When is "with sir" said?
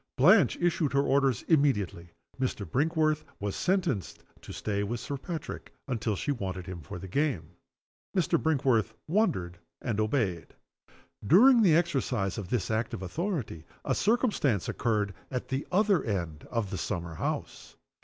4.81-5.15